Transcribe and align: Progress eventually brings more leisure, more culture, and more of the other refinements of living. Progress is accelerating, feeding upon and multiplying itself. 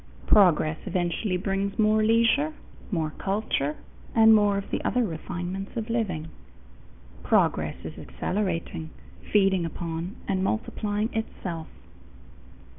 Progress 0.25 0.79
eventually 0.87 1.37
brings 1.37 1.77
more 1.77 2.01
leisure, 2.03 2.53
more 2.89 3.11
culture, 3.19 3.75
and 4.15 4.33
more 4.33 4.57
of 4.57 4.71
the 4.71 4.83
other 4.83 5.03
refinements 5.05 5.77
of 5.77 5.91
living. 5.91 6.29
Progress 7.21 7.75
is 7.83 7.99
accelerating, 7.99 8.89
feeding 9.31 9.63
upon 9.63 10.15
and 10.27 10.43
multiplying 10.43 11.13
itself. 11.13 11.67